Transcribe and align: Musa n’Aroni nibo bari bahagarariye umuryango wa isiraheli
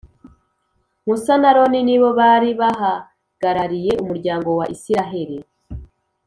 Musa 1.05 1.33
n’Aroni 1.41 1.79
nibo 1.87 2.09
bari 2.19 2.49
bahagarariye 2.59 3.91
umuryango 4.03 4.49
wa 4.59 4.65
isiraheli 4.75 5.37